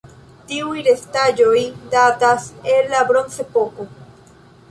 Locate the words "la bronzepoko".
2.95-3.87